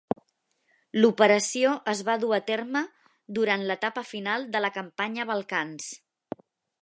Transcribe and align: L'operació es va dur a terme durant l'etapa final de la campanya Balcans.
L'operació 1.01 1.73
es 1.93 2.01
va 2.07 2.15
dur 2.23 2.31
a 2.37 2.39
terme 2.47 2.81
durant 3.39 3.67
l'etapa 3.71 4.07
final 4.15 4.49
de 4.57 4.65
la 4.67 4.71
campanya 4.81 5.27
Balcans. 5.33 5.91